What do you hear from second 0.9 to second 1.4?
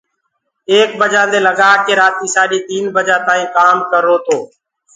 بجآنٚ دي